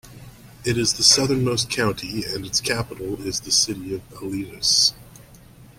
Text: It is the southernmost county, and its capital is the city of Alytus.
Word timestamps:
It 0.65 0.79
is 0.79 0.93
the 0.93 1.03
southernmost 1.03 1.69
county, 1.69 2.23
and 2.25 2.43
its 2.43 2.59
capital 2.59 3.21
is 3.23 3.41
the 3.41 3.51
city 3.51 3.93
of 3.93 4.01
Alytus. 4.13 4.95